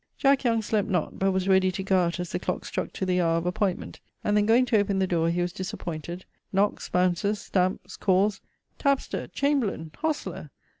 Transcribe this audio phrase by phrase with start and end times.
[0.17, 3.05] Jack Young slept not, but was ready to goe out as the clock struck to
[3.05, 6.89] the houre of appointment, and then goeing to open the dore he was disappointed, knocks,
[6.89, 8.41] bounces, stampes, calls,
[8.79, 9.27] 'Tapster!
[9.31, 9.91] Chamberlayne!
[9.97, 10.49] Hostler!'